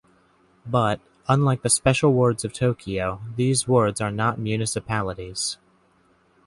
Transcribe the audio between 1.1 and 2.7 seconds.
unlike the Special wards of